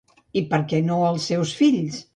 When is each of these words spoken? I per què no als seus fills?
I 0.39 0.41
per 0.53 0.59
què 0.71 0.81
no 0.89 0.99
als 1.11 1.29
seus 1.33 1.57
fills? 1.63 2.07